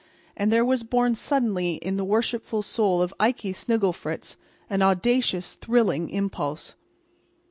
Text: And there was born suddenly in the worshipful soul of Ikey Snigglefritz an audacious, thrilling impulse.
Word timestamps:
And 0.35 0.51
there 0.51 0.65
was 0.65 0.81
born 0.81 1.13
suddenly 1.13 1.75
in 1.75 1.95
the 1.95 2.03
worshipful 2.03 2.63
soul 2.63 3.03
of 3.03 3.13
Ikey 3.19 3.51
Snigglefritz 3.53 4.35
an 4.67 4.81
audacious, 4.81 5.53
thrilling 5.53 6.09
impulse. 6.09 6.73